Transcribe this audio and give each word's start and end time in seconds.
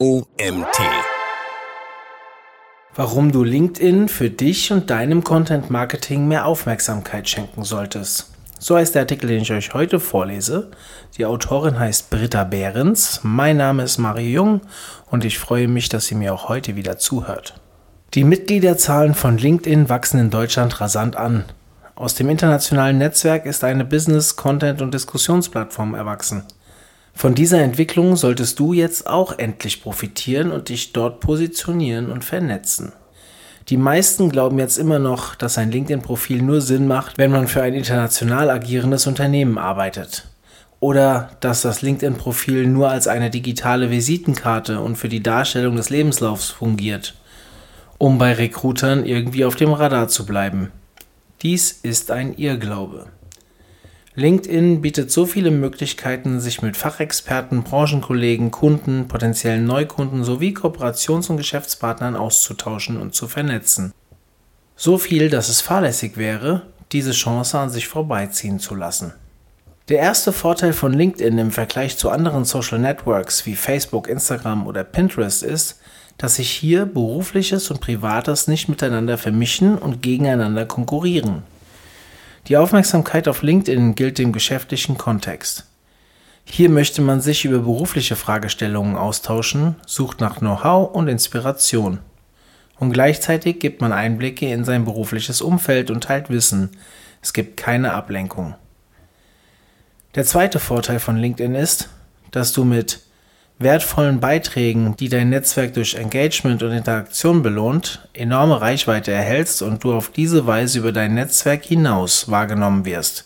OMT. 0.00 0.78
Warum 2.94 3.32
du 3.32 3.42
LinkedIn 3.42 4.06
für 4.06 4.30
dich 4.30 4.70
und 4.70 4.90
deinem 4.90 5.24
Content 5.24 5.70
Marketing 5.70 6.28
mehr 6.28 6.46
Aufmerksamkeit 6.46 7.28
schenken 7.28 7.64
solltest. 7.64 8.30
So 8.60 8.76
heißt 8.76 8.94
der 8.94 9.02
Artikel, 9.02 9.26
den 9.26 9.42
ich 9.42 9.50
euch 9.50 9.74
heute 9.74 9.98
vorlese. 9.98 10.70
Die 11.16 11.26
Autorin 11.26 11.80
heißt 11.80 12.10
Britta 12.10 12.44
Behrens. 12.44 13.22
Mein 13.24 13.56
Name 13.56 13.82
ist 13.82 13.98
Mario 13.98 14.28
Jung 14.28 14.60
und 15.10 15.24
ich 15.24 15.40
freue 15.40 15.66
mich, 15.66 15.88
dass 15.88 16.06
sie 16.06 16.14
mir 16.14 16.32
auch 16.32 16.48
heute 16.48 16.76
wieder 16.76 16.98
zuhört. 16.98 17.60
Die 18.14 18.22
Mitgliederzahlen 18.22 19.14
von 19.14 19.36
LinkedIn 19.36 19.88
wachsen 19.88 20.20
in 20.20 20.30
Deutschland 20.30 20.80
rasant 20.80 21.16
an. 21.16 21.44
Aus 21.96 22.14
dem 22.14 22.28
internationalen 22.28 22.98
Netzwerk 22.98 23.46
ist 23.46 23.64
eine 23.64 23.84
Business-, 23.84 24.36
Content- 24.36 24.80
und 24.80 24.94
Diskussionsplattform 24.94 25.96
erwachsen. 25.96 26.44
Von 27.18 27.34
dieser 27.34 27.60
Entwicklung 27.60 28.14
solltest 28.14 28.60
du 28.60 28.72
jetzt 28.72 29.08
auch 29.08 29.40
endlich 29.40 29.82
profitieren 29.82 30.52
und 30.52 30.68
dich 30.68 30.92
dort 30.92 31.18
positionieren 31.18 32.12
und 32.12 32.24
vernetzen. 32.24 32.92
Die 33.70 33.76
meisten 33.76 34.30
glauben 34.30 34.60
jetzt 34.60 34.78
immer 34.78 35.00
noch, 35.00 35.34
dass 35.34 35.58
ein 35.58 35.72
LinkedIn-Profil 35.72 36.42
nur 36.42 36.60
Sinn 36.60 36.86
macht, 36.86 37.18
wenn 37.18 37.32
man 37.32 37.48
für 37.48 37.60
ein 37.60 37.74
international 37.74 38.50
agierendes 38.50 39.08
Unternehmen 39.08 39.58
arbeitet. 39.58 40.28
Oder 40.78 41.30
dass 41.40 41.62
das 41.62 41.82
LinkedIn-Profil 41.82 42.68
nur 42.68 42.88
als 42.88 43.08
eine 43.08 43.30
digitale 43.30 43.90
Visitenkarte 43.90 44.78
und 44.78 44.94
für 44.94 45.08
die 45.08 45.20
Darstellung 45.20 45.74
des 45.74 45.90
Lebenslaufs 45.90 46.50
fungiert, 46.50 47.16
um 47.98 48.18
bei 48.18 48.32
Recruitern 48.32 49.04
irgendwie 49.04 49.44
auf 49.44 49.56
dem 49.56 49.72
Radar 49.72 50.06
zu 50.06 50.24
bleiben. 50.24 50.70
Dies 51.42 51.80
ist 51.82 52.12
ein 52.12 52.34
Irrglaube. 52.36 53.06
LinkedIn 54.18 54.80
bietet 54.80 55.12
so 55.12 55.26
viele 55.26 55.52
Möglichkeiten, 55.52 56.40
sich 56.40 56.60
mit 56.60 56.76
Fachexperten, 56.76 57.62
Branchenkollegen, 57.62 58.50
Kunden, 58.50 59.06
potenziellen 59.06 59.64
Neukunden 59.64 60.24
sowie 60.24 60.52
Kooperations- 60.54 61.30
und 61.30 61.36
Geschäftspartnern 61.36 62.16
auszutauschen 62.16 63.00
und 63.00 63.14
zu 63.14 63.28
vernetzen. 63.28 63.92
So 64.74 64.98
viel, 64.98 65.30
dass 65.30 65.48
es 65.48 65.60
fahrlässig 65.60 66.16
wäre, 66.16 66.62
diese 66.90 67.12
Chance 67.12 67.60
an 67.60 67.70
sich 67.70 67.86
vorbeiziehen 67.86 68.58
zu 68.58 68.74
lassen. 68.74 69.12
Der 69.88 70.00
erste 70.00 70.32
Vorteil 70.32 70.72
von 70.72 70.92
LinkedIn 70.92 71.38
im 71.38 71.52
Vergleich 71.52 71.96
zu 71.96 72.10
anderen 72.10 72.44
Social 72.44 72.80
Networks 72.80 73.46
wie 73.46 73.54
Facebook, 73.54 74.08
Instagram 74.08 74.66
oder 74.66 74.82
Pinterest 74.82 75.44
ist, 75.44 75.78
dass 76.16 76.34
sich 76.34 76.50
hier 76.50 76.86
berufliches 76.86 77.70
und 77.70 77.80
privates 77.80 78.48
nicht 78.48 78.68
miteinander 78.68 79.16
vermischen 79.16 79.78
und 79.78 80.02
gegeneinander 80.02 80.66
konkurrieren. 80.66 81.44
Die 82.48 82.56
Aufmerksamkeit 82.56 83.28
auf 83.28 83.42
LinkedIn 83.42 83.94
gilt 83.94 84.16
dem 84.16 84.32
geschäftlichen 84.32 84.96
Kontext. 84.96 85.66
Hier 86.44 86.70
möchte 86.70 87.02
man 87.02 87.20
sich 87.20 87.44
über 87.44 87.58
berufliche 87.58 88.16
Fragestellungen 88.16 88.96
austauschen, 88.96 89.76
sucht 89.86 90.22
nach 90.22 90.38
Know-how 90.38 90.94
und 90.94 91.08
Inspiration. 91.08 91.98
Und 92.78 92.92
gleichzeitig 92.92 93.60
gibt 93.60 93.82
man 93.82 93.92
Einblicke 93.92 94.50
in 94.50 94.64
sein 94.64 94.86
berufliches 94.86 95.42
Umfeld 95.42 95.90
und 95.90 96.04
teilt 96.04 96.30
Wissen. 96.30 96.70
Es 97.20 97.34
gibt 97.34 97.58
keine 97.58 97.92
Ablenkung. 97.92 98.54
Der 100.14 100.24
zweite 100.24 100.58
Vorteil 100.58 101.00
von 101.00 101.18
LinkedIn 101.18 101.54
ist, 101.54 101.90
dass 102.30 102.54
du 102.54 102.64
mit 102.64 103.00
wertvollen 103.58 104.20
Beiträgen, 104.20 104.94
die 104.96 105.08
dein 105.08 105.30
Netzwerk 105.30 105.74
durch 105.74 105.94
Engagement 105.94 106.62
und 106.62 106.70
Interaktion 106.70 107.42
belohnt, 107.42 108.08
enorme 108.14 108.60
Reichweite 108.60 109.10
erhältst 109.10 109.62
und 109.62 109.82
du 109.82 109.92
auf 109.92 110.10
diese 110.10 110.46
Weise 110.46 110.78
über 110.78 110.92
dein 110.92 111.14
Netzwerk 111.14 111.64
hinaus 111.64 112.30
wahrgenommen 112.30 112.84
wirst. 112.84 113.24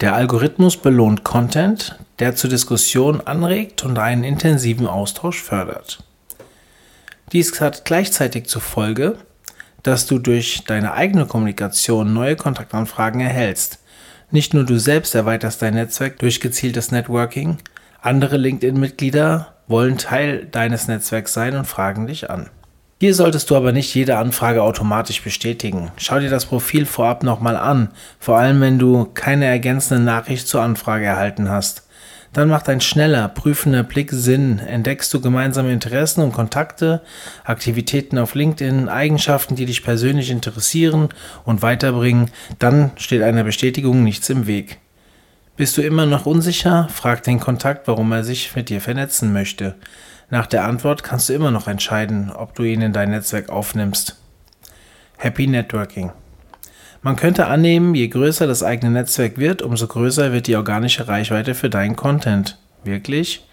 Der 0.00 0.14
Algorithmus 0.14 0.76
belohnt 0.76 1.24
Content, 1.24 1.98
der 2.18 2.34
zur 2.34 2.48
Diskussion 2.48 3.20
anregt 3.20 3.84
und 3.84 3.98
einen 3.98 4.24
intensiven 4.24 4.86
Austausch 4.86 5.42
fördert. 5.42 6.02
Dies 7.32 7.60
hat 7.60 7.84
gleichzeitig 7.84 8.46
zur 8.46 8.62
Folge, 8.62 9.16
dass 9.82 10.06
du 10.06 10.18
durch 10.18 10.64
deine 10.66 10.94
eigene 10.94 11.26
Kommunikation 11.26 12.14
neue 12.14 12.36
Kontaktanfragen 12.36 13.20
erhältst. 13.20 13.80
Nicht 14.30 14.54
nur 14.54 14.64
du 14.64 14.78
selbst 14.78 15.14
erweiterst 15.14 15.60
dein 15.60 15.74
Netzwerk 15.74 16.18
durch 16.18 16.40
gezieltes 16.40 16.90
Networking, 16.90 17.58
andere 18.00 18.36
LinkedIn-Mitglieder 18.36 19.57
wollen 19.68 19.98
Teil 19.98 20.46
deines 20.50 20.88
Netzwerks 20.88 21.32
sein 21.32 21.56
und 21.56 21.66
fragen 21.66 22.06
dich 22.06 22.30
an. 22.30 22.50
Hier 23.00 23.14
solltest 23.14 23.48
du 23.50 23.56
aber 23.56 23.70
nicht 23.70 23.94
jede 23.94 24.16
Anfrage 24.18 24.62
automatisch 24.62 25.22
bestätigen. 25.22 25.92
Schau 25.98 26.18
dir 26.18 26.30
das 26.30 26.46
Profil 26.46 26.84
vorab 26.84 27.22
nochmal 27.22 27.56
an, 27.56 27.90
vor 28.18 28.38
allem 28.38 28.60
wenn 28.60 28.80
du 28.80 29.04
keine 29.14 29.44
ergänzende 29.44 30.02
Nachricht 30.02 30.48
zur 30.48 30.62
Anfrage 30.62 31.04
erhalten 31.04 31.48
hast. 31.48 31.84
Dann 32.32 32.48
macht 32.48 32.68
ein 32.68 32.80
schneller, 32.80 33.28
prüfender 33.28 33.84
Blick 33.84 34.10
Sinn. 34.10 34.58
Entdeckst 34.58 35.14
du 35.14 35.20
gemeinsame 35.20 35.72
Interessen 35.72 36.22
und 36.22 36.32
Kontakte, 36.32 37.02
Aktivitäten 37.44 38.18
auf 38.18 38.34
LinkedIn, 38.34 38.88
Eigenschaften, 38.88 39.54
die 39.54 39.64
dich 39.66 39.82
persönlich 39.82 40.30
interessieren 40.30 41.08
und 41.44 41.62
weiterbringen, 41.62 42.30
dann 42.58 42.90
steht 42.96 43.22
einer 43.22 43.44
Bestätigung 43.44 44.02
nichts 44.04 44.28
im 44.28 44.46
Weg. 44.46 44.78
Bist 45.58 45.76
du 45.76 45.82
immer 45.82 46.06
noch 46.06 46.24
unsicher? 46.24 46.86
Frag 46.88 47.24
den 47.24 47.40
Kontakt, 47.40 47.88
warum 47.88 48.12
er 48.12 48.22
sich 48.22 48.54
mit 48.54 48.68
dir 48.68 48.80
vernetzen 48.80 49.32
möchte. 49.32 49.74
Nach 50.30 50.46
der 50.46 50.62
Antwort 50.62 51.02
kannst 51.02 51.28
du 51.28 51.32
immer 51.32 51.50
noch 51.50 51.66
entscheiden, 51.66 52.30
ob 52.30 52.54
du 52.54 52.62
ihn 52.62 52.80
in 52.80 52.92
dein 52.92 53.10
Netzwerk 53.10 53.48
aufnimmst. 53.48 54.20
Happy 55.16 55.48
Networking. 55.48 56.12
Man 57.02 57.16
könnte 57.16 57.46
annehmen, 57.46 57.96
je 57.96 58.06
größer 58.06 58.46
das 58.46 58.62
eigene 58.62 58.92
Netzwerk 58.92 59.36
wird, 59.36 59.60
umso 59.60 59.88
größer 59.88 60.32
wird 60.32 60.46
die 60.46 60.54
organische 60.54 61.08
Reichweite 61.08 61.56
für 61.56 61.70
deinen 61.70 61.96
Content. 61.96 62.56
Wirklich? 62.84 63.44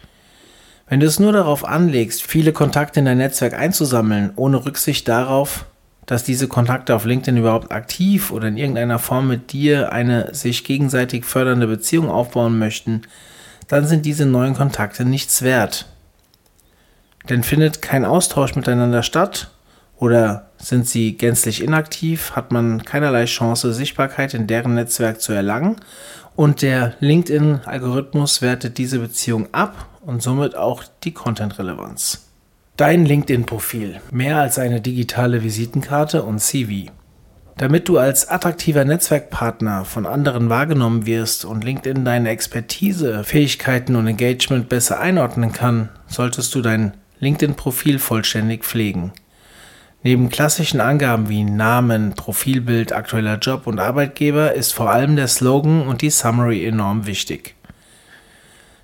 Wenn 0.88 0.99
du 0.99 1.07
es 1.07 1.19
nur 1.19 1.33
darauf 1.33 1.65
anlegst, 1.65 2.21
viele 2.21 2.53
Kontakte 2.53 2.99
in 2.99 3.07
dein 3.07 3.17
Netzwerk 3.17 3.55
einzusammeln, 3.55 4.31
ohne 4.35 4.63
Rücksicht 4.63 5.07
darauf, 5.07 5.65
dass 6.05 6.23
diese 6.23 6.47
Kontakte 6.47 6.95
auf 6.95 7.05
LinkedIn 7.05 7.38
überhaupt 7.38 7.71
aktiv 7.71 8.31
oder 8.31 8.47
in 8.47 8.57
irgendeiner 8.57 8.99
Form 8.99 9.27
mit 9.27 9.51
dir 9.51 9.91
eine 9.91 10.33
sich 10.33 10.63
gegenseitig 10.63 11.25
fördernde 11.25 11.67
Beziehung 11.67 12.09
aufbauen 12.09 12.59
möchten, 12.59 13.01
dann 13.67 13.88
sind 13.88 14.05
diese 14.05 14.25
neuen 14.25 14.53
Kontakte 14.53 15.05
nichts 15.05 15.41
wert. 15.41 15.88
Denn 17.29 17.44
findet 17.44 17.81
kein 17.81 18.05
Austausch 18.05 18.55
miteinander 18.55 19.01
statt 19.01 19.49
oder 19.97 20.51
sind 20.57 20.88
sie 20.88 21.13
gänzlich 21.17 21.63
inaktiv, 21.63 22.33
hat 22.35 22.51
man 22.51 22.83
keinerlei 22.83 23.25
Chance, 23.25 23.73
Sichtbarkeit 23.73 24.33
in 24.33 24.45
deren 24.45 24.75
Netzwerk 24.75 25.21
zu 25.21 25.33
erlangen 25.33 25.77
und 26.35 26.61
der 26.61 26.95
LinkedIn-Algorithmus 26.99 28.41
wertet 28.41 28.77
diese 28.77 28.99
Beziehung 28.99 29.47
ab 29.53 29.88
und 30.01 30.21
somit 30.21 30.55
auch 30.55 30.83
die 31.03 31.13
Content-Relevanz. 31.13 32.25
Dein 32.78 33.06
LinkedIn-Profil. 33.06 34.02
Mehr 34.12 34.41
als 34.41 34.59
eine 34.59 34.81
digitale 34.81 35.44
Visitenkarte 35.44 36.24
und 36.24 36.40
CV. 36.40 36.91
Damit 37.56 37.88
du 37.88 37.97
als 37.97 38.28
attraktiver 38.28 38.84
Netzwerkpartner 38.84 39.86
von 39.86 40.06
anderen 40.06 40.50
wahrgenommen 40.50 41.06
wirst 41.06 41.46
und 41.46 41.63
LinkedIn 41.63 42.03
deine 42.03 42.28
Expertise, 42.31 43.24
Fähigkeiten 43.24 43.96
und 43.96 44.08
Engagement 44.08 44.68
besser 44.68 45.00
einordnen 45.00 45.53
kann, 45.53 45.88
solltest 46.08 46.53
du 46.53 46.62
dein 46.62 46.96
LinkedIn-Profil 47.22 47.97
vollständig 47.97 48.66
pflegen. 48.66 49.13
Neben 50.03 50.28
klassischen 50.28 50.81
Angaben 50.81 51.30
wie 51.30 51.46
Namen, 51.46 52.12
Profilbild, 52.13 52.92
aktueller 52.92 53.38
Job 53.38 53.68
und 53.68 53.80
Arbeitgeber 53.80 54.52
ist 54.52 54.74
vor 54.74 54.90
allem 54.90 55.16
der 55.16 55.30
Slogan 55.30 55.88
und 55.88 56.02
die 56.02 56.09
Summary 56.09 56.66
enorm 56.66 57.06
wichtig. 57.06 57.56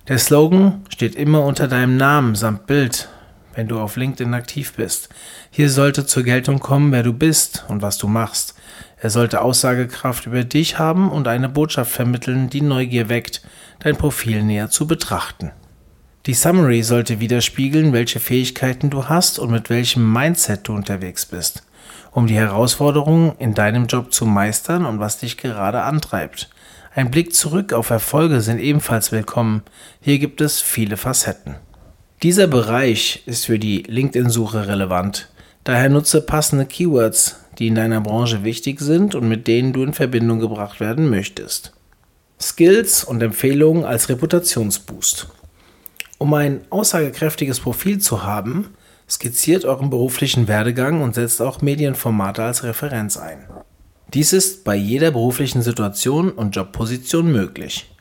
Der 0.08 0.18
Slogan 0.18 0.86
steht 0.88 1.16
immer 1.16 1.44
unter 1.44 1.68
deinem 1.68 1.98
Namen 1.98 2.36
samt 2.36 2.68
Bild, 2.68 3.10
wenn 3.56 3.68
du 3.68 3.80
auf 3.80 3.96
LinkedIn 3.96 4.34
aktiv 4.34 4.74
bist. 4.74 5.10
Hier 5.50 5.70
sollte 5.70 6.06
zur 6.06 6.24
Geltung 6.24 6.60
kommen, 6.60 6.92
wer 6.92 7.04
du 7.04 7.14
bist 7.14 7.66
und 7.68 7.82
was 7.82 7.98
du 7.98 8.08
machst. 8.08 8.56
Er 8.98 9.10
sollte 9.10 9.42
Aussagekraft 9.42 10.28
über 10.28 10.44
dich 10.44 10.78
haben 10.78 11.12
und 11.12 11.28
eine 11.28 11.50
Botschaft 11.50 11.92
vermitteln, 11.92 12.50
die 12.50 12.62
Neugier 12.62 13.10
weckt, 13.10 13.42
dein 13.80 13.98
Profil 13.98 14.44
näher 14.44 14.70
zu 14.70 14.88
betrachten. 14.88 15.52
Die 16.28 16.36
Summary 16.36 16.84
sollte 16.84 17.20
widerspiegeln, 17.20 17.94
welche 17.94 18.20
Fähigkeiten 18.20 18.92
du 18.92 19.10
hast 19.10 19.40
und 19.40 19.50
mit 19.50 19.72
welchem 19.72 20.14
Mindset 20.14 20.68
du 20.68 20.76
unterwegs 20.76 21.26
bist, 21.26 21.64
um 22.12 22.28
die 22.28 22.36
Herausforderungen 22.36 23.34
in 23.40 23.56
deinem 23.56 23.88
Job 23.88 24.14
zu 24.14 24.28
meistern 24.28 24.86
und 24.86 25.00
was 25.00 25.18
dich 25.18 25.38
gerade 25.38 25.82
antreibt. 25.82 26.50
Ein 26.94 27.10
Blick 27.10 27.34
zurück 27.34 27.74
auf 27.74 27.90
Erfolge 27.90 28.42
sind 28.42 28.60
ebenfalls 28.60 29.12
willkommen. 29.12 29.64
Hier 30.00 30.20
gibt 30.20 30.42
es 30.42 30.62
viele 30.62 30.98
Facetten. 30.98 31.56
Dieser 32.24 32.46
Bereich 32.46 33.24
ist 33.26 33.48
für 33.48 33.58
die 33.58 33.82
LinkedIn-Suche 33.82 34.68
relevant. 34.68 35.30
Daher 35.64 35.90
nutze 35.90 36.22
passende 36.22 36.68
Keywords, 36.68 37.38
die 37.58 37.66
in 37.66 37.74
deiner 37.74 38.00
Branche 38.00 38.44
wichtig 38.44 38.80
sind 38.80 39.16
und 39.16 39.28
mit 39.28 39.48
denen 39.48 39.74
du 39.74 39.82
in 39.82 39.94
Verbindung 39.94 40.40
gebracht 40.40 40.80
werden 40.80 41.10
möchtest. 41.10 41.74
Skills 42.40 43.04
und 43.04 43.24
Empfehlungen 43.24 43.86
als 43.86 44.10
Reputationsboost. 44.10 45.30
Um 46.20 46.32
ein 46.36 46.62
aussagekräftiges 46.70 47.60
Profil 47.60 47.98
zu 47.98 48.22
haben, 48.22 48.70
skizziert 49.10 49.66
euren 49.66 49.90
beruflichen 49.90 50.48
Werdegang 50.48 51.02
und 51.02 51.16
setzt 51.16 51.42
auch 51.42 51.64
Medienformate 51.64 52.44
als 52.44 52.64
Referenz 52.64 53.18
ein. 53.18 53.48
Dies 54.14 54.32
ist 54.32 54.64
bei 54.64 54.76
jeder 54.76 55.10
beruflichen 55.10 55.64
Situation 55.64 56.30
und 56.32 56.56
Jobposition 56.56 57.32
möglich. 57.32 57.92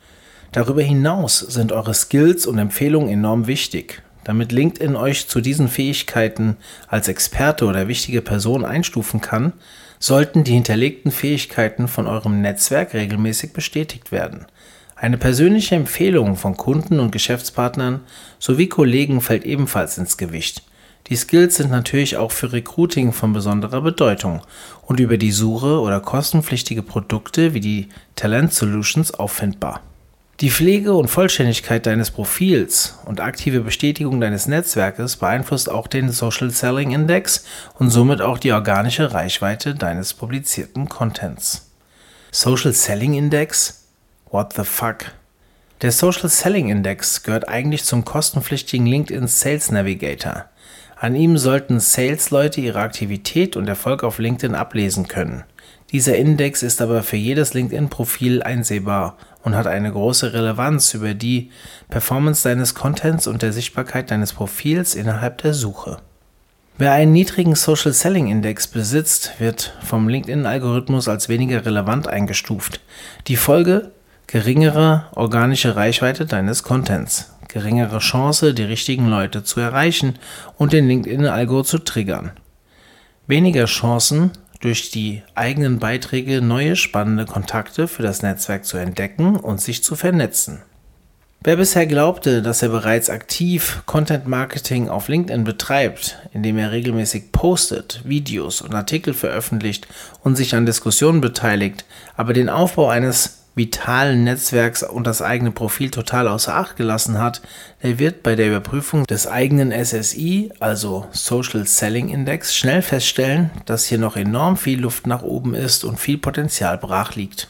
Darüber 0.51 0.83
hinaus 0.83 1.39
sind 1.39 1.71
eure 1.71 1.95
Skills 1.95 2.45
und 2.45 2.59
Empfehlungen 2.59 3.09
enorm 3.09 3.47
wichtig. 3.47 4.03
Damit 4.23 4.51
LinkedIn 4.51 4.95
euch 4.95 5.27
zu 5.27 5.41
diesen 5.41 5.67
Fähigkeiten 5.67 6.57
als 6.87 7.07
Experte 7.07 7.65
oder 7.65 7.87
wichtige 7.87 8.21
Person 8.21 8.65
einstufen 8.65 9.19
kann, 9.21 9.53
sollten 9.99 10.43
die 10.43 10.53
hinterlegten 10.53 11.11
Fähigkeiten 11.11 11.87
von 11.87 12.07
eurem 12.07 12.41
Netzwerk 12.41 12.93
regelmäßig 12.93 13.53
bestätigt 13.53 14.11
werden. 14.11 14.45
Eine 14.95 15.17
persönliche 15.17 15.75
Empfehlung 15.75 16.35
von 16.35 16.57
Kunden 16.57 16.99
und 16.99 17.11
Geschäftspartnern 17.11 18.01
sowie 18.37 18.67
Kollegen 18.67 19.21
fällt 19.21 19.45
ebenfalls 19.45 19.97
ins 19.97 20.17
Gewicht. 20.17 20.63
Die 21.07 21.15
Skills 21.15 21.55
sind 21.55 21.71
natürlich 21.71 22.17
auch 22.17 22.31
für 22.31 22.53
Recruiting 22.53 23.11
von 23.11 23.33
besonderer 23.33 23.81
Bedeutung 23.81 24.41
und 24.83 24.99
über 24.99 25.17
die 25.17 25.31
Suche 25.31 25.79
oder 25.79 25.99
kostenpflichtige 25.99 26.83
Produkte 26.83 27.55
wie 27.55 27.59
die 27.59 27.89
Talent 28.15 28.53
Solutions 28.53 29.11
auffindbar. 29.11 29.81
Die 30.41 30.49
Pflege 30.49 30.95
und 30.95 31.07
Vollständigkeit 31.07 31.85
deines 31.85 32.09
Profils 32.09 32.97
und 33.05 33.21
aktive 33.21 33.59
Bestätigung 33.59 34.19
deines 34.19 34.47
Netzwerkes 34.47 35.17
beeinflusst 35.17 35.69
auch 35.69 35.85
den 35.85 36.09
Social 36.09 36.49
Selling 36.49 36.93
Index 36.93 37.45
und 37.77 37.91
somit 37.91 38.21
auch 38.21 38.39
die 38.39 38.51
organische 38.51 39.13
Reichweite 39.13 39.75
deines 39.75 40.15
publizierten 40.15 40.89
Contents. 40.89 41.69
Social 42.31 42.73
Selling 42.73 43.13
Index? 43.13 43.85
What 44.31 44.53
the 44.53 44.63
fuck? 44.63 45.11
Der 45.83 45.91
Social 45.91 46.27
Selling 46.27 46.69
Index 46.69 47.21
gehört 47.21 47.47
eigentlich 47.47 47.83
zum 47.83 48.03
kostenpflichtigen 48.03 48.87
LinkedIn 48.87 49.27
Sales 49.27 49.69
Navigator. 49.69 50.45
An 51.01 51.15
ihm 51.15 51.35
sollten 51.35 51.79
Sales-Leute 51.79 52.61
ihre 52.61 52.77
Aktivität 52.77 53.57
und 53.57 53.67
Erfolg 53.67 54.03
auf 54.03 54.19
LinkedIn 54.19 54.53
ablesen 54.53 55.07
können. 55.07 55.43
Dieser 55.91 56.15
Index 56.15 56.61
ist 56.61 56.79
aber 56.79 57.01
für 57.01 57.17
jedes 57.17 57.55
LinkedIn-Profil 57.55 58.43
einsehbar 58.43 59.17
und 59.41 59.55
hat 59.55 59.65
eine 59.65 59.91
große 59.91 60.31
Relevanz 60.31 60.93
über 60.93 61.15
die 61.15 61.49
Performance 61.89 62.47
deines 62.47 62.75
Contents 62.75 63.25
und 63.25 63.41
der 63.41 63.51
Sichtbarkeit 63.51 64.11
deines 64.11 64.33
Profils 64.33 64.93
innerhalb 64.93 65.39
der 65.39 65.55
Suche. 65.55 65.97
Wer 66.77 66.91
einen 66.91 67.13
niedrigen 67.13 67.55
Social 67.55 67.93
Selling 67.93 68.27
Index 68.27 68.67
besitzt, 68.67 69.39
wird 69.39 69.75
vom 69.83 70.07
LinkedIn-Algorithmus 70.07 71.07
als 71.07 71.29
weniger 71.29 71.65
relevant 71.65 72.07
eingestuft. 72.07 72.79
Die 73.25 73.37
Folge? 73.37 73.89
Geringere 74.27 75.05
organische 75.15 75.75
Reichweite 75.75 76.27
deines 76.27 76.61
Contents, 76.61 77.33
geringere 77.51 77.99
Chance, 77.99 78.53
die 78.53 78.63
richtigen 78.63 79.07
Leute 79.07 79.43
zu 79.43 79.59
erreichen 79.59 80.15
und 80.57 80.73
den 80.73 80.87
LinkedIn-Algo 80.87 81.63
zu 81.63 81.77
triggern. 81.79 82.31
Weniger 83.27 83.65
Chancen, 83.65 84.31
durch 84.61 84.91
die 84.91 85.23
eigenen 85.35 85.79
Beiträge 85.79 86.41
neue 86.41 86.75
spannende 86.75 87.25
Kontakte 87.25 87.87
für 87.87 88.03
das 88.03 88.21
Netzwerk 88.21 88.63
zu 88.63 88.77
entdecken 88.77 89.35
und 89.35 89.59
sich 89.59 89.83
zu 89.83 89.95
vernetzen. 89.95 90.61
Wer 91.43 91.55
bisher 91.55 91.87
glaubte, 91.87 92.43
dass 92.43 92.61
er 92.61 92.69
bereits 92.69 93.09
aktiv 93.09 93.81
Content 93.87 94.27
Marketing 94.27 94.89
auf 94.89 95.07
LinkedIn 95.07 95.43
betreibt, 95.43 96.19
indem 96.33 96.59
er 96.59 96.71
regelmäßig 96.71 97.31
postet, 97.31 98.01
Videos 98.05 98.61
und 98.61 98.75
Artikel 98.75 99.15
veröffentlicht 99.15 99.87
und 100.23 100.35
sich 100.35 100.53
an 100.53 100.67
Diskussionen 100.67 101.19
beteiligt, 101.19 101.85
aber 102.15 102.33
den 102.33 102.47
Aufbau 102.47 102.89
eines 102.89 103.40
vitalen 103.53 104.23
Netzwerks 104.23 104.83
und 104.83 105.05
das 105.05 105.21
eigene 105.21 105.51
Profil 105.51 105.91
total 105.91 106.27
außer 106.27 106.55
Acht 106.55 106.77
gelassen 106.77 107.19
hat, 107.19 107.41
der 107.83 107.99
wird 107.99 108.23
bei 108.23 108.35
der 108.35 108.47
Überprüfung 108.47 109.05
des 109.05 109.27
eigenen 109.27 109.71
SSI, 109.71 110.51
also 110.59 111.07
Social 111.11 111.67
Selling 111.67 112.09
Index, 112.09 112.55
schnell 112.55 112.81
feststellen, 112.81 113.51
dass 113.65 113.85
hier 113.85 113.97
noch 113.97 114.15
enorm 114.15 114.55
viel 114.55 114.79
Luft 114.79 115.05
nach 115.05 115.21
oben 115.21 115.53
ist 115.53 115.83
und 115.83 115.99
viel 115.99 116.17
Potenzial 116.17 116.77
brach 116.77 117.15
liegt. 117.15 117.49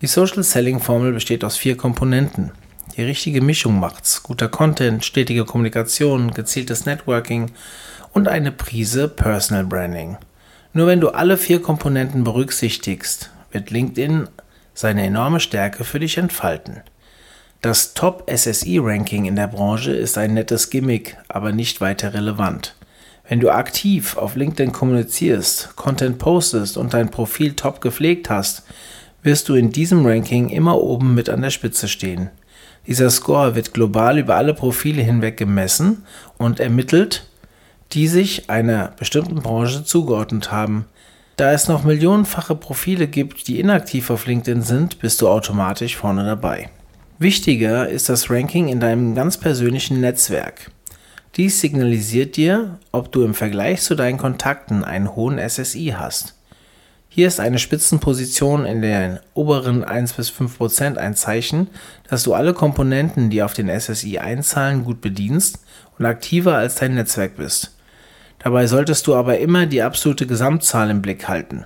Die 0.00 0.06
Social 0.06 0.42
Selling 0.42 0.80
Formel 0.80 1.12
besteht 1.12 1.44
aus 1.44 1.56
vier 1.56 1.76
Komponenten. 1.76 2.52
Die 2.96 3.02
richtige 3.02 3.40
Mischung 3.40 3.80
macht's. 3.80 4.22
Guter 4.22 4.48
Content, 4.48 5.04
stetige 5.04 5.44
Kommunikation, 5.44 6.32
gezieltes 6.32 6.86
Networking 6.86 7.50
und 8.12 8.28
eine 8.28 8.52
Prise 8.52 9.08
Personal 9.08 9.64
Branding. 9.64 10.18
Nur 10.72 10.86
wenn 10.86 11.00
du 11.00 11.10
alle 11.10 11.36
vier 11.36 11.62
Komponenten 11.62 12.24
berücksichtigst, 12.24 13.30
wird 13.50 13.70
LinkedIn 13.70 14.28
seine 14.74 15.04
enorme 15.04 15.40
Stärke 15.40 15.84
für 15.84 16.00
dich 16.00 16.18
entfalten. 16.18 16.82
Das 17.60 17.94
Top-SSI-Ranking 17.94 19.26
in 19.26 19.36
der 19.36 19.46
Branche 19.46 19.92
ist 19.92 20.18
ein 20.18 20.34
nettes 20.34 20.70
Gimmick, 20.70 21.16
aber 21.28 21.52
nicht 21.52 21.80
weiter 21.80 22.12
relevant. 22.12 22.74
Wenn 23.28 23.38
du 23.38 23.50
aktiv 23.50 24.16
auf 24.16 24.34
LinkedIn 24.34 24.72
kommunizierst, 24.72 25.76
Content 25.76 26.18
postest 26.18 26.76
und 26.76 26.92
dein 26.92 27.10
Profil 27.10 27.54
top 27.54 27.80
gepflegt 27.80 28.30
hast, 28.30 28.64
wirst 29.22 29.48
du 29.48 29.54
in 29.54 29.70
diesem 29.70 30.04
Ranking 30.04 30.48
immer 30.48 30.80
oben 30.80 31.14
mit 31.14 31.28
an 31.28 31.42
der 31.42 31.50
Spitze 31.50 31.86
stehen. 31.86 32.30
Dieser 32.86 33.10
Score 33.10 33.54
wird 33.54 33.72
global 33.72 34.18
über 34.18 34.34
alle 34.34 34.54
Profile 34.54 35.02
hinweg 35.02 35.36
gemessen 35.36 36.04
und 36.36 36.58
ermittelt, 36.58 37.28
die 37.92 38.08
sich 38.08 38.50
einer 38.50 38.88
bestimmten 38.98 39.36
Branche 39.36 39.84
zugeordnet 39.84 40.50
haben. 40.50 40.86
Da 41.42 41.50
es 41.50 41.66
noch 41.66 41.82
millionenfache 41.82 42.54
Profile 42.54 43.08
gibt, 43.08 43.48
die 43.48 43.58
inaktiv 43.58 44.10
auf 44.10 44.26
LinkedIn 44.26 44.62
sind, 44.62 45.00
bist 45.00 45.20
du 45.20 45.28
automatisch 45.28 45.96
vorne 45.96 46.24
dabei. 46.24 46.70
Wichtiger 47.18 47.88
ist 47.88 48.08
das 48.08 48.30
Ranking 48.30 48.68
in 48.68 48.78
deinem 48.78 49.16
ganz 49.16 49.38
persönlichen 49.38 50.00
Netzwerk. 50.00 50.70
Dies 51.34 51.60
signalisiert 51.60 52.36
dir, 52.36 52.78
ob 52.92 53.10
du 53.10 53.24
im 53.24 53.34
Vergleich 53.34 53.82
zu 53.82 53.96
deinen 53.96 54.18
Kontakten 54.18 54.84
einen 54.84 55.16
hohen 55.16 55.40
SSI 55.40 55.96
hast. 55.98 56.36
Hier 57.08 57.26
ist 57.26 57.40
eine 57.40 57.58
Spitzenposition 57.58 58.64
in 58.64 58.80
den 58.80 59.18
oberen 59.34 59.82
1 59.82 60.12
bis 60.12 60.30
5 60.30 60.58
Prozent 60.58 60.96
ein 60.96 61.16
Zeichen, 61.16 61.70
dass 62.08 62.22
du 62.22 62.34
alle 62.34 62.54
Komponenten, 62.54 63.30
die 63.30 63.42
auf 63.42 63.52
den 63.52 63.68
SSI 63.68 64.18
einzahlen, 64.18 64.84
gut 64.84 65.00
bedienst 65.00 65.58
und 65.98 66.06
aktiver 66.06 66.54
als 66.54 66.76
dein 66.76 66.94
Netzwerk 66.94 67.36
bist. 67.36 67.71
Dabei 68.44 68.66
solltest 68.66 69.06
du 69.06 69.14
aber 69.14 69.38
immer 69.38 69.66
die 69.66 69.82
absolute 69.82 70.26
Gesamtzahl 70.26 70.90
im 70.90 71.02
Blick 71.02 71.28
halten. 71.28 71.64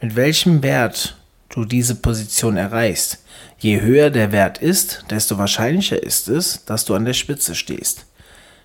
Mit 0.00 0.16
welchem 0.16 0.62
Wert 0.62 1.16
du 1.48 1.64
diese 1.64 1.94
Position 1.96 2.56
erreichst. 2.56 3.24
Je 3.58 3.80
höher 3.80 4.10
der 4.10 4.32
Wert 4.32 4.58
ist, 4.58 5.04
desto 5.10 5.38
wahrscheinlicher 5.38 6.02
ist 6.02 6.28
es, 6.28 6.64
dass 6.64 6.84
du 6.84 6.94
an 6.94 7.04
der 7.04 7.14
Spitze 7.14 7.54
stehst. 7.54 8.06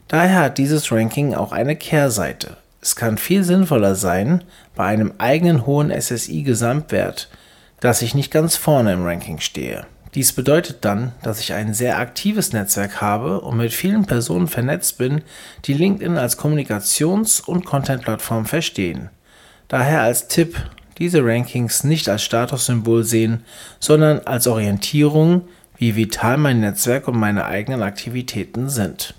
Daher 0.07 0.41
hat 0.41 0.57
dieses 0.57 0.91
Ranking 0.91 1.33
auch 1.33 1.51
eine 1.51 1.75
Kehrseite. 1.75 2.57
Es 2.81 2.95
kann 2.95 3.17
viel 3.17 3.43
sinnvoller 3.43 3.95
sein, 3.95 4.43
bei 4.75 4.85
einem 4.85 5.13
eigenen 5.17 5.65
hohen 5.65 5.89
SSI-Gesamtwert, 5.89 7.29
dass 7.79 8.01
ich 8.01 8.13
nicht 8.13 8.31
ganz 8.31 8.55
vorne 8.57 8.93
im 8.93 9.03
Ranking 9.03 9.39
stehe. 9.39 9.85
Dies 10.15 10.31
bedeutet 10.31 10.85
dann, 10.85 11.13
dass 11.23 11.39
ich 11.39 11.53
ein 11.53 11.73
sehr 11.73 11.97
aktives 11.97 12.53
Netzwerk 12.53 13.01
habe 13.01 13.41
und 13.41 13.57
mit 13.57 13.73
vielen 13.73 14.05
Personen 14.05 14.47
vernetzt 14.47 14.99
bin, 14.99 15.21
die 15.65 15.73
LinkedIn 15.73 16.17
als 16.17 16.37
Kommunikations- 16.37 17.41
und 17.41 17.65
Content-Plattform 17.65 18.45
verstehen. 18.45 19.09
Daher 19.67 20.01
als 20.01 20.27
Tipp, 20.27 20.55
diese 20.99 21.25
Rankings 21.25 21.83
nicht 21.83 22.07
als 22.09 22.23
Statussymbol 22.23 23.03
sehen, 23.03 23.43
sondern 23.79 24.19
als 24.19 24.45
Orientierung, 24.45 25.47
wie 25.77 25.95
vital 25.95 26.37
mein 26.37 26.59
Netzwerk 26.59 27.07
und 27.07 27.17
meine 27.17 27.45
eigenen 27.45 27.81
Aktivitäten 27.81 28.69
sind. 28.69 29.15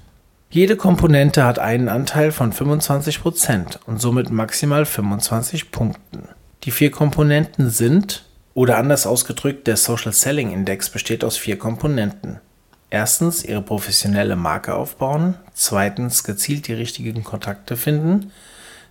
Jede 0.48 0.76
Komponente 0.76 1.42
hat 1.42 1.58
einen 1.58 1.88
Anteil 1.88 2.30
von 2.30 2.52
25% 2.52 3.80
und 3.86 4.00
somit 4.00 4.30
maximal 4.30 4.86
25 4.86 5.72
Punkten. 5.72 6.28
Die 6.62 6.70
vier 6.70 6.92
Komponenten 6.92 7.70
sind 7.70 8.24
oder 8.54 8.78
anders 8.78 9.06
ausgedrückt, 9.06 9.66
der 9.66 9.76
Social 9.76 10.12
Selling 10.12 10.52
Index 10.52 10.88
besteht 10.88 11.24
aus 11.24 11.36
vier 11.36 11.58
Komponenten. 11.58 12.40
Erstens 12.88 13.44
ihre 13.44 13.62
professionelle 13.62 14.36
Marke 14.36 14.74
aufbauen, 14.74 15.34
zweitens 15.52 16.22
gezielt 16.22 16.68
die 16.68 16.74
richtigen 16.74 17.24
Kontakte 17.24 17.76
finden, 17.76 18.30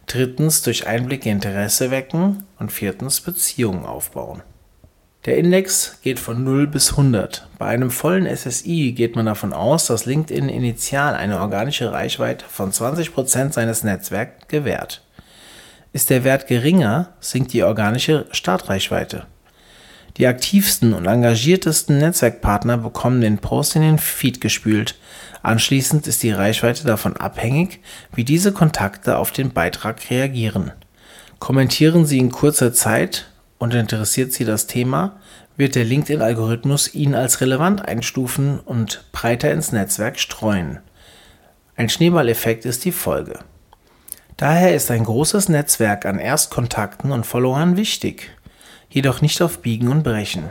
drittens 0.06 0.62
durch 0.62 0.88
Einblicke 0.88 1.30
Interesse 1.30 1.90
wecken 1.90 2.44
und 2.60 2.74
viertens 2.74 3.22
Beziehungen 3.22 3.86
aufbauen. 3.86 4.44
Der 5.26 5.38
Index 5.38 6.00
geht 6.02 6.20
von 6.20 6.44
0 6.44 6.68
bis 6.68 6.92
100. 6.92 7.48
Bei 7.58 7.68
einem 7.68 7.92
vollen 7.92 8.28
SSI 8.28 8.92
geht 8.92 9.16
man 9.16 9.26
davon 9.26 9.54
aus, 9.54 9.86
dass 9.88 10.06
LinkedIn 10.06 10.50
initial 10.50 11.16
eine 11.16 11.40
organische 11.40 11.94
Reichweite 11.94 12.44
von 12.50 12.74
20% 12.74 13.54
seines 13.54 13.84
Netzwerks 13.86 14.50
gewährt. 14.50 15.02
Ist 15.94 16.10
der 16.10 16.26
Wert 16.26 16.48
geringer, 16.48 17.14
sinkt 17.22 17.54
die 17.54 17.64
organische 17.64 18.26
Startreichweite. 18.32 19.28
Die 20.18 20.28
aktivsten 20.28 20.94
und 20.94 21.08
engagiertesten 21.08 21.98
Netzwerkpartner 21.98 22.78
bekommen 22.78 23.22
den 23.22 23.40
Post 23.40 23.76
in 23.76 23.82
den 23.82 23.98
Feed 23.98 24.42
gespült. 24.42 24.96
Anschließend 25.42 26.06
ist 26.06 26.22
die 26.22 26.32
Reichweite 26.32 26.86
davon 26.86 27.18
abhängig, 27.18 27.80
wie 28.14 28.24
diese 28.24 28.52
Kontakte 28.52 29.18
auf 29.18 29.32
den 29.32 29.52
Beitrag 29.52 30.10
reagieren. 30.12 30.72
Kommentieren 31.40 32.06
sie 32.06 32.20
in 32.20 32.32
kurzer 32.32 32.74
Zeit 32.74 33.26
und 33.58 33.74
interessiert 33.74 34.34
sie 34.34 34.46
das 34.46 34.68
Thema, 34.68 35.20
wird 35.58 35.76
der 35.76 35.84
LinkedIn-Algorithmus 35.84 36.94
ihn 36.94 37.16
als 37.16 37.42
relevant 37.42 37.88
einstufen 37.88 38.60
und 38.60 39.06
breiter 39.12 39.52
ins 39.52 39.72
Netzwerk 39.72 40.20
streuen. 40.20 40.80
Ein 41.76 41.90
Schneeballeffekt 41.90 42.66
ist 42.66 42.86
die 42.86 42.92
Folge. 42.92 43.40
Daher 44.38 44.76
ist 44.76 44.92
ein 44.92 45.06
großes 45.06 45.50
Netzwerk 45.50 46.06
an 46.06 46.20
Erstkontakten 46.20 47.12
und 47.12 47.26
Followern 47.26 47.78
wichtig 47.78 48.32
jedoch 48.94 49.22
nicht 49.22 49.42
auf 49.42 49.60
Biegen 49.60 49.88
und 49.88 50.04
Brechen. 50.04 50.50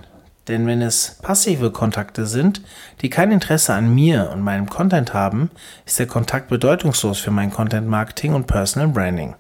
Denn 0.48 0.66
wenn 0.66 0.82
es 0.82 1.18
passive 1.22 1.70
Kontakte 1.70 2.26
sind, 2.26 2.62
die 3.00 3.08
kein 3.08 3.30
Interesse 3.30 3.72
an 3.74 3.94
mir 3.94 4.30
und 4.32 4.42
meinem 4.42 4.68
Content 4.68 5.14
haben, 5.14 5.50
ist 5.86 6.00
der 6.00 6.08
Kontakt 6.08 6.48
bedeutungslos 6.48 7.20
für 7.20 7.30
mein 7.30 7.52
Content 7.52 7.86
Marketing 7.86 8.34
und 8.34 8.48
Personal 8.48 8.88
Branding. 8.88 9.36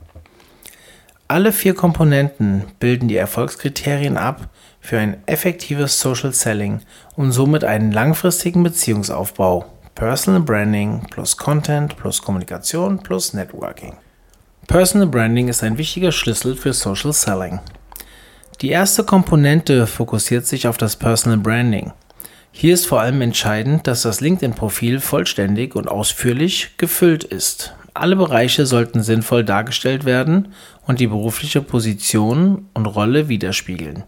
Alle 1.26 1.52
vier 1.52 1.74
Komponenten 1.74 2.64
bilden 2.78 3.08
die 3.08 3.16
Erfolgskriterien 3.16 4.16
ab 4.16 4.48
für 4.80 4.98
ein 4.98 5.16
effektives 5.26 5.98
Social 5.98 6.32
Selling 6.32 6.80
und 7.16 7.32
somit 7.32 7.64
einen 7.64 7.90
langfristigen 7.90 8.62
Beziehungsaufbau. 8.62 9.64
Personal 9.96 10.42
Branding 10.42 11.00
plus 11.10 11.36
Content 11.36 11.96
plus 11.96 12.22
Kommunikation 12.22 13.02
plus 13.02 13.34
Networking. 13.34 13.94
Personal 14.68 15.08
Branding 15.08 15.48
ist 15.48 15.64
ein 15.64 15.78
wichtiger 15.78 16.12
Schlüssel 16.12 16.54
für 16.54 16.72
Social 16.72 17.12
Selling. 17.12 17.58
Die 18.62 18.70
erste 18.70 19.02
Komponente 19.02 19.88
fokussiert 19.88 20.46
sich 20.46 20.68
auf 20.68 20.76
das 20.76 20.94
Personal 20.94 21.38
Branding. 21.38 21.90
Hier 22.52 22.74
ist 22.74 22.86
vor 22.86 23.00
allem 23.00 23.20
entscheidend, 23.20 23.88
dass 23.88 24.02
das 24.02 24.20
LinkedIn-Profil 24.20 25.00
vollständig 25.00 25.74
und 25.74 25.88
ausführlich 25.88 26.76
gefüllt 26.76 27.24
ist. 27.24 27.74
Alle 27.92 28.14
Bereiche 28.14 28.64
sollten 28.64 29.02
sinnvoll 29.02 29.42
dargestellt 29.42 30.04
werden 30.04 30.54
und 30.86 31.00
die 31.00 31.08
berufliche 31.08 31.60
Position 31.60 32.68
und 32.72 32.86
Rolle 32.86 33.28
widerspiegeln. 33.28 34.04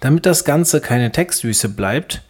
Damit 0.00 0.26
das 0.26 0.44
Ganze 0.44 0.80
keine 0.80 1.12
Textwüste 1.12 1.68
bleibt, 1.68 2.22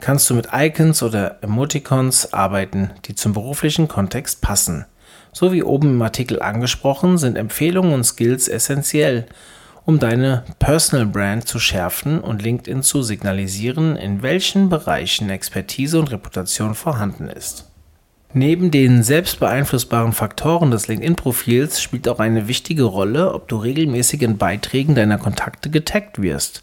kannst 0.00 0.30
du 0.30 0.34
mit 0.34 0.48
Icons 0.50 1.02
oder 1.02 1.42
Emoticons 1.42 2.32
arbeiten, 2.32 2.90
die 3.04 3.14
zum 3.14 3.34
beruflichen 3.34 3.86
Kontext 3.86 4.40
passen. 4.40 4.86
So 5.30 5.52
wie 5.52 5.62
oben 5.62 5.90
im 5.90 6.02
Artikel 6.02 6.40
angesprochen, 6.40 7.18
sind 7.18 7.36
Empfehlungen 7.36 7.92
und 7.92 8.04
Skills 8.04 8.48
essentiell, 8.48 9.26
um 9.84 9.98
deine 9.98 10.44
Personal 10.58 11.06
Brand 11.06 11.48
zu 11.48 11.58
schärfen 11.58 12.20
und 12.20 12.42
LinkedIn 12.42 12.82
zu 12.82 13.02
signalisieren, 13.02 13.96
in 13.96 14.22
welchen 14.22 14.68
Bereichen 14.68 15.30
Expertise 15.30 15.98
und 15.98 16.10
Reputation 16.10 16.74
vorhanden 16.74 17.28
ist. 17.28 17.66
Neben 18.32 18.70
den 18.70 19.02
selbst 19.02 19.40
beeinflussbaren 19.40 20.12
Faktoren 20.12 20.70
des 20.70 20.86
LinkedIn-Profils 20.86 21.82
spielt 21.82 22.06
auch 22.08 22.20
eine 22.20 22.46
wichtige 22.46 22.84
Rolle, 22.84 23.34
ob 23.34 23.48
du 23.48 23.56
regelmäßig 23.56 24.22
in 24.22 24.38
Beiträgen 24.38 24.94
deiner 24.94 25.18
Kontakte 25.18 25.68
getaggt 25.68 26.22
wirst. 26.22 26.62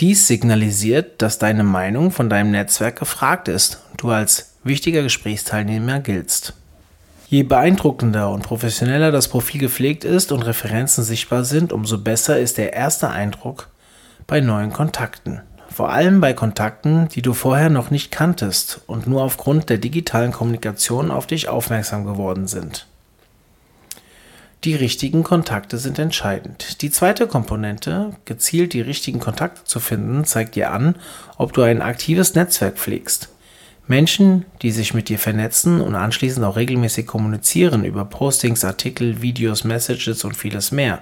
Dies 0.00 0.26
signalisiert, 0.26 1.20
dass 1.20 1.38
deine 1.38 1.62
Meinung 1.62 2.10
von 2.10 2.30
deinem 2.30 2.52
Netzwerk 2.52 2.98
gefragt 2.98 3.48
ist 3.48 3.82
und 3.90 4.02
du 4.02 4.10
als 4.10 4.54
wichtiger 4.64 5.02
Gesprächsteilnehmer 5.02 6.00
giltst. 6.00 6.54
Je 7.34 7.42
beeindruckender 7.42 8.30
und 8.30 8.44
professioneller 8.44 9.10
das 9.10 9.26
Profil 9.26 9.58
gepflegt 9.58 10.04
ist 10.04 10.30
und 10.30 10.42
Referenzen 10.42 11.02
sichtbar 11.02 11.42
sind, 11.42 11.72
umso 11.72 11.98
besser 11.98 12.38
ist 12.38 12.58
der 12.58 12.74
erste 12.74 13.10
Eindruck 13.10 13.70
bei 14.28 14.40
neuen 14.40 14.72
Kontakten. 14.72 15.40
Vor 15.68 15.90
allem 15.90 16.20
bei 16.20 16.32
Kontakten, 16.32 17.08
die 17.08 17.22
du 17.22 17.34
vorher 17.34 17.70
noch 17.70 17.90
nicht 17.90 18.12
kanntest 18.12 18.82
und 18.86 19.08
nur 19.08 19.24
aufgrund 19.24 19.68
der 19.68 19.78
digitalen 19.78 20.30
Kommunikation 20.30 21.10
auf 21.10 21.26
dich 21.26 21.48
aufmerksam 21.48 22.04
geworden 22.04 22.46
sind. 22.46 22.86
Die 24.62 24.76
richtigen 24.76 25.24
Kontakte 25.24 25.78
sind 25.78 25.98
entscheidend. 25.98 26.82
Die 26.82 26.90
zweite 26.92 27.26
Komponente, 27.26 28.12
gezielt 28.26 28.74
die 28.74 28.80
richtigen 28.80 29.18
Kontakte 29.18 29.64
zu 29.64 29.80
finden, 29.80 30.24
zeigt 30.24 30.54
dir 30.54 30.70
an, 30.70 30.94
ob 31.36 31.52
du 31.52 31.62
ein 31.62 31.82
aktives 31.82 32.36
Netzwerk 32.36 32.78
pflegst. 32.78 33.33
Menschen, 33.86 34.46
die 34.62 34.70
sich 34.70 34.94
mit 34.94 35.08
dir 35.08 35.18
vernetzen 35.18 35.80
und 35.80 35.94
anschließend 35.94 36.44
auch 36.44 36.56
regelmäßig 36.56 37.06
kommunizieren 37.06 37.84
über 37.84 38.04
Postings, 38.06 38.64
Artikel, 38.64 39.20
Videos, 39.20 39.64
Messages 39.64 40.24
und 40.24 40.36
vieles 40.36 40.72
mehr. 40.72 41.00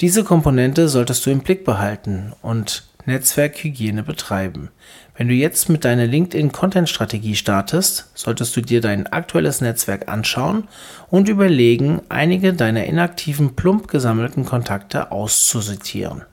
Diese 0.00 0.24
Komponente 0.24 0.88
solltest 0.88 1.24
du 1.24 1.30
im 1.30 1.40
Blick 1.40 1.64
behalten 1.64 2.32
und 2.42 2.84
Netzwerkhygiene 3.06 4.02
betreiben. 4.02 4.70
Wenn 5.16 5.28
du 5.28 5.34
jetzt 5.34 5.68
mit 5.68 5.84
deiner 5.84 6.06
LinkedIn-Content-Strategie 6.06 7.36
startest, 7.36 8.10
solltest 8.14 8.56
du 8.56 8.60
dir 8.60 8.80
dein 8.80 9.06
aktuelles 9.06 9.60
Netzwerk 9.60 10.08
anschauen 10.08 10.64
und 11.08 11.28
überlegen, 11.28 12.02
einige 12.08 12.52
deiner 12.52 12.84
inaktiven, 12.84 13.54
plump 13.54 13.88
gesammelten 13.88 14.44
Kontakte 14.44 15.12
auszusortieren. 15.12 16.24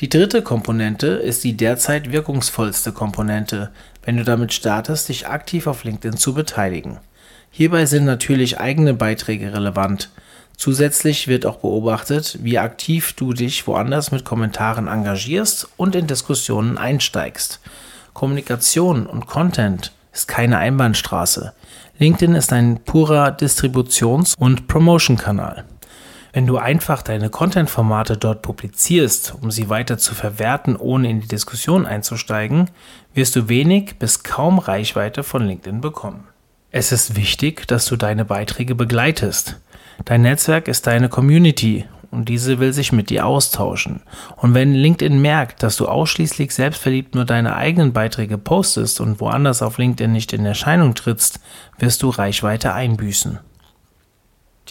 Die 0.00 0.08
dritte 0.08 0.42
Komponente 0.42 1.06
ist 1.06 1.44
die 1.44 1.56
derzeit 1.56 2.10
wirkungsvollste 2.10 2.92
Komponente, 2.92 3.70
wenn 4.02 4.16
du 4.16 4.24
damit 4.24 4.52
startest, 4.52 5.08
dich 5.08 5.28
aktiv 5.28 5.68
auf 5.68 5.84
LinkedIn 5.84 6.16
zu 6.16 6.34
beteiligen. 6.34 6.98
Hierbei 7.50 7.86
sind 7.86 8.04
natürlich 8.04 8.58
eigene 8.58 8.94
Beiträge 8.94 9.52
relevant. 9.52 10.10
Zusätzlich 10.56 11.28
wird 11.28 11.46
auch 11.46 11.58
beobachtet, 11.58 12.38
wie 12.42 12.58
aktiv 12.58 13.12
du 13.12 13.32
dich 13.32 13.68
woanders 13.68 14.10
mit 14.10 14.24
Kommentaren 14.24 14.88
engagierst 14.88 15.68
und 15.76 15.94
in 15.94 16.08
Diskussionen 16.08 16.76
einsteigst. 16.76 17.60
Kommunikation 18.12 19.06
und 19.06 19.26
Content 19.26 19.92
ist 20.12 20.26
keine 20.26 20.58
Einbahnstraße. 20.58 21.52
LinkedIn 21.98 22.34
ist 22.34 22.52
ein 22.52 22.80
purer 22.84 23.28
Distributions- 23.28 24.34
und 24.36 24.66
Promotion-Kanal. 24.66 25.64
Wenn 26.34 26.48
du 26.48 26.58
einfach 26.58 27.02
deine 27.02 27.30
Content-Formate 27.30 28.16
dort 28.16 28.42
publizierst, 28.42 29.36
um 29.40 29.52
sie 29.52 29.68
weiter 29.68 29.98
zu 29.98 30.16
verwerten, 30.16 30.74
ohne 30.74 31.08
in 31.08 31.20
die 31.20 31.28
Diskussion 31.28 31.86
einzusteigen, 31.86 32.70
wirst 33.14 33.36
du 33.36 33.48
wenig 33.48 34.00
bis 34.00 34.24
kaum 34.24 34.58
Reichweite 34.58 35.22
von 35.22 35.46
LinkedIn 35.46 35.80
bekommen. 35.80 36.24
Es 36.72 36.90
ist 36.90 37.14
wichtig, 37.14 37.68
dass 37.68 37.86
du 37.86 37.94
deine 37.94 38.24
Beiträge 38.24 38.74
begleitest. 38.74 39.60
Dein 40.06 40.22
Netzwerk 40.22 40.66
ist 40.66 40.88
deine 40.88 41.08
Community 41.08 41.84
und 42.10 42.28
diese 42.28 42.58
will 42.58 42.72
sich 42.72 42.90
mit 42.90 43.10
dir 43.10 43.26
austauschen. 43.26 44.02
Und 44.34 44.54
wenn 44.54 44.74
LinkedIn 44.74 45.22
merkt, 45.22 45.62
dass 45.62 45.76
du 45.76 45.86
ausschließlich 45.86 46.52
selbstverliebt 46.52 47.14
nur 47.14 47.26
deine 47.26 47.54
eigenen 47.54 47.92
Beiträge 47.92 48.38
postest 48.38 49.00
und 49.00 49.20
woanders 49.20 49.62
auf 49.62 49.78
LinkedIn 49.78 50.10
nicht 50.10 50.32
in 50.32 50.44
Erscheinung 50.44 50.96
trittst, 50.96 51.38
wirst 51.78 52.02
du 52.02 52.08
Reichweite 52.08 52.74
einbüßen. 52.74 53.38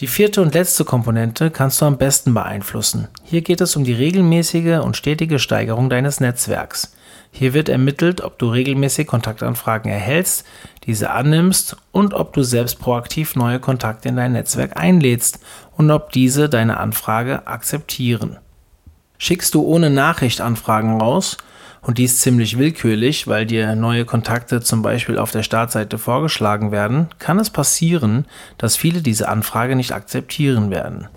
Die 0.00 0.08
vierte 0.08 0.42
und 0.42 0.54
letzte 0.54 0.84
Komponente 0.84 1.52
kannst 1.52 1.80
du 1.80 1.84
am 1.84 1.98
besten 1.98 2.34
beeinflussen. 2.34 3.06
Hier 3.22 3.42
geht 3.42 3.60
es 3.60 3.76
um 3.76 3.84
die 3.84 3.92
regelmäßige 3.92 4.80
und 4.82 4.96
stetige 4.96 5.38
Steigerung 5.38 5.88
deines 5.88 6.18
Netzwerks. 6.18 6.96
Hier 7.30 7.54
wird 7.54 7.68
ermittelt, 7.68 8.20
ob 8.20 8.36
du 8.40 8.48
regelmäßig 8.48 9.06
Kontaktanfragen 9.06 9.88
erhältst, 9.90 10.44
diese 10.84 11.10
annimmst 11.10 11.76
und 11.92 12.12
ob 12.12 12.32
du 12.32 12.42
selbst 12.42 12.80
proaktiv 12.80 13.36
neue 13.36 13.60
Kontakte 13.60 14.08
in 14.08 14.16
dein 14.16 14.32
Netzwerk 14.32 14.76
einlädst 14.76 15.38
und 15.76 15.88
ob 15.92 16.10
diese 16.10 16.48
deine 16.48 16.78
Anfrage 16.78 17.46
akzeptieren. 17.46 18.38
Schickst 19.18 19.54
du 19.54 19.62
ohne 19.62 19.90
Nachricht 19.90 20.40
Anfragen 20.40 21.00
raus, 21.00 21.36
und 21.84 21.98
dies 21.98 22.20
ziemlich 22.20 22.58
willkürlich, 22.58 23.28
weil 23.28 23.46
dir 23.46 23.74
neue 23.76 24.04
Kontakte 24.04 24.60
zum 24.60 24.82
Beispiel 24.82 25.18
auf 25.18 25.30
der 25.30 25.42
Startseite 25.42 25.98
vorgeschlagen 25.98 26.72
werden, 26.72 27.08
kann 27.18 27.38
es 27.38 27.50
passieren, 27.50 28.26
dass 28.58 28.76
viele 28.76 29.02
diese 29.02 29.28
Anfrage 29.28 29.76
nicht 29.76 29.92
akzeptieren 29.92 30.70
werden. 30.70 31.08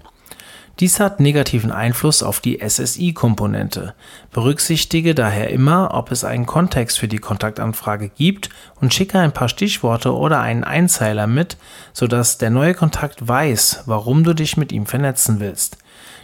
Dies 0.80 1.00
hat 1.00 1.20
negativen 1.20 1.72
Einfluss 1.72 2.22
auf 2.22 2.40
die 2.40 2.60
SSI-Komponente. 2.60 3.96
Berücksichtige 4.32 5.16
daher 5.16 5.50
immer, 5.50 5.96
ob 5.96 6.12
es 6.12 6.24
einen 6.24 6.46
Kontext 6.46 7.00
für 7.00 7.08
die 7.08 7.18
Kontaktanfrage 7.18 8.10
gibt 8.10 8.50
und 8.80 8.94
schicke 8.94 9.18
ein 9.18 9.32
paar 9.32 9.50
Stichworte 9.50 10.14
oder 10.16 10.40
einen 10.40 10.64
Einzeiler 10.64 11.26
mit, 11.26 11.58
sodass 11.94 12.38
der 12.38 12.52
neue 12.52 12.76
Kontakt 12.76 13.28
weiß, 13.28 13.84
warum 13.88 14.24
du 14.24 14.36
dich 14.36 14.56
mit 14.56 14.72
ihm 14.72 14.86
vernetzen 14.86 15.40
willst. 15.40 15.80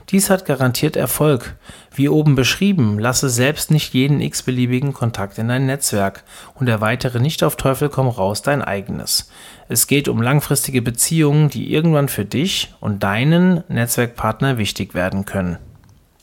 Dies 0.09 0.29
hat 0.29 0.45
garantiert 0.45 0.95
Erfolg. 0.95 1.55
Wie 1.93 2.09
oben 2.09 2.35
beschrieben, 2.35 2.99
lasse 2.99 3.29
selbst 3.29 3.71
nicht 3.71 3.93
jeden 3.93 4.19
x-beliebigen 4.19 4.93
Kontakt 4.93 5.37
in 5.37 5.47
dein 5.47 5.65
Netzwerk 5.65 6.23
und 6.55 6.67
erweitere 6.67 7.19
nicht 7.19 7.43
auf 7.43 7.55
Teufel 7.55 7.89
komm 7.89 8.07
raus 8.07 8.41
dein 8.41 8.61
eigenes. 8.61 9.31
Es 9.69 9.87
geht 9.87 10.07
um 10.07 10.21
langfristige 10.21 10.81
Beziehungen, 10.81 11.49
die 11.49 11.73
irgendwann 11.73 12.09
für 12.09 12.25
dich 12.25 12.73
und 12.79 13.03
deinen 13.03 13.63
Netzwerkpartner 13.69 14.57
wichtig 14.57 14.93
werden 14.93 15.25
können. 15.25 15.57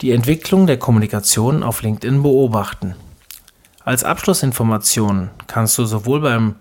Die 0.02 0.12
Entwicklung 0.12 0.66
der 0.66 0.78
Kommunikation 0.78 1.62
auf 1.62 1.82
LinkedIn 1.82 2.22
beobachten. 2.22 2.94
Als 3.84 4.04
Abschlussinformation 4.04 5.30
kannst 5.46 5.76
du 5.78 5.84
sowohl 5.84 6.20
beim 6.20 6.56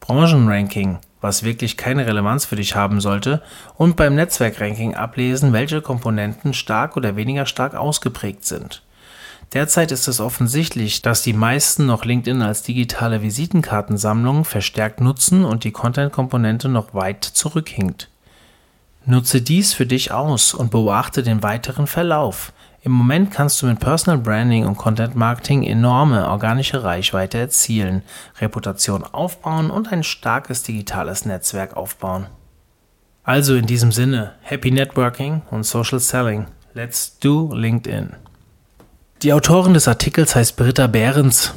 Branchenranking 0.00 0.98
was 1.22 1.42
wirklich 1.42 1.78
keine 1.78 2.06
Relevanz 2.06 2.44
für 2.44 2.56
dich 2.56 2.76
haben 2.76 3.00
sollte, 3.00 3.40
und 3.78 3.96
beim 3.96 4.14
Netzwerkranking 4.14 4.94
ablesen, 4.94 5.54
welche 5.54 5.80
Komponenten 5.80 6.52
stark 6.52 6.98
oder 6.98 7.16
weniger 7.16 7.46
stark 7.46 7.74
ausgeprägt 7.74 8.44
sind. 8.44 8.82
Derzeit 9.54 9.92
ist 9.92 10.08
es 10.08 10.18
offensichtlich, 10.20 11.02
dass 11.02 11.22
die 11.22 11.34
meisten 11.34 11.86
noch 11.86 12.04
LinkedIn 12.04 12.40
als 12.42 12.62
digitale 12.62 13.22
Visitenkartensammlung 13.22 14.44
verstärkt 14.44 15.00
nutzen 15.00 15.44
und 15.44 15.64
die 15.64 15.72
Content-Komponente 15.72 16.68
noch 16.68 16.94
weit 16.94 17.24
zurückhinkt. 17.24 18.08
Nutze 19.04 19.42
dies 19.42 19.74
für 19.74 19.84
dich 19.84 20.12
aus 20.12 20.54
und 20.54 20.70
beobachte 20.70 21.22
den 21.22 21.42
weiteren 21.42 21.86
Verlauf. 21.86 22.52
Im 22.84 22.90
Moment 22.90 23.30
kannst 23.30 23.62
du 23.62 23.66
mit 23.66 23.78
Personal 23.78 24.18
Branding 24.18 24.66
und 24.66 24.76
Content 24.76 25.14
Marketing 25.14 25.62
enorme 25.62 26.28
organische 26.28 26.82
Reichweite 26.82 27.38
erzielen, 27.38 28.02
Reputation 28.40 29.04
aufbauen 29.04 29.70
und 29.70 29.92
ein 29.92 30.02
starkes 30.02 30.64
digitales 30.64 31.24
Netzwerk 31.24 31.76
aufbauen. 31.76 32.26
Also 33.22 33.54
in 33.54 33.66
diesem 33.66 33.92
Sinne, 33.92 34.34
Happy 34.40 34.72
Networking 34.72 35.42
und 35.52 35.62
Social 35.62 36.00
Selling. 36.00 36.46
Let's 36.74 37.20
do 37.20 37.54
LinkedIn. 37.54 38.16
Die 39.22 39.32
Autorin 39.32 39.74
des 39.74 39.86
Artikels 39.86 40.34
heißt 40.34 40.56
Britta 40.56 40.88
Behrens. 40.88 41.54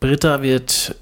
Britta 0.00 0.42
wird 0.42 0.96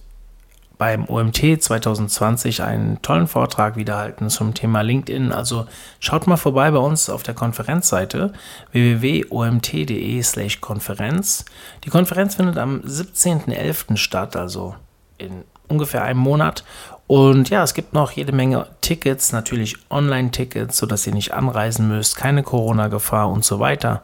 beim 0.79 1.05
OMT 1.09 1.61
2020 1.61 2.63
einen 2.63 3.03
tollen 3.03 3.27
Vortrag 3.27 3.77
wiederhalten 3.77 4.31
zum 4.31 4.55
Thema 4.55 4.83
LinkedIn. 4.83 5.33
Also 5.33 5.67
schaut 5.99 6.29
mal 6.29 6.37
vorbei 6.37 6.71
bei 6.71 6.79
uns 6.79 7.11
auf 7.11 7.25
der 7.25 7.35
Konferenzseite 7.35 8.33
www.omt.de/konferenz. 8.71 11.45
Die 11.85 11.91
Konferenz 11.91 12.37
findet 12.37 12.59
am 12.59 12.79
17.11. 12.81 13.97
statt, 13.97 14.37
also 14.37 14.77
in 15.19 15.43
ungefähr 15.67 16.05
einem 16.05 16.21
Monat. 16.21 16.63
Und 17.09 17.51
ja, 17.51 17.63
es 17.63 17.75
gibt 17.75 17.93
noch 17.95 18.13
jede 18.13 18.33
Menge 18.33 18.67
Tickets, 18.81 19.33
natürlich 19.33 19.77
Online-Tickets, 19.91 20.77
sodass 20.77 21.07
ihr 21.07 21.15
nicht 21.15 21.35
anreisen 21.35 21.89
müsst, 21.89 22.17
keine 22.17 22.43
Corona-Gefahr 22.43 23.29
und 23.29 23.45
so 23.45 23.61
weiter. 23.61 24.03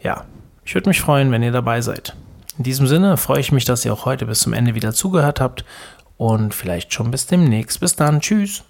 Ja, 0.00 0.24
ich 0.64 0.74
würde 0.74 0.88
mich 0.90 1.00
freuen, 1.00 1.32
wenn 1.32 1.42
ihr 1.42 1.52
dabei 1.52 1.80
seid. 1.80 2.14
In 2.58 2.64
diesem 2.64 2.88
Sinne 2.88 3.16
freue 3.16 3.38
ich 3.38 3.52
mich, 3.52 3.64
dass 3.64 3.84
ihr 3.84 3.92
auch 3.92 4.04
heute 4.04 4.26
bis 4.26 4.40
zum 4.40 4.52
Ende 4.52 4.74
wieder 4.74 4.92
zugehört 4.92 5.40
habt 5.40 5.64
und 6.16 6.52
vielleicht 6.52 6.92
schon 6.92 7.12
bis 7.12 7.26
demnächst. 7.26 7.78
Bis 7.78 7.94
dann, 7.94 8.20
tschüss. 8.20 8.64